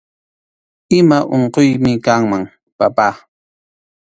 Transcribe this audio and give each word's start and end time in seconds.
Ima 0.99 1.17
unquymi 1.35 1.91
kanman, 2.05 2.43
papá 2.77 3.07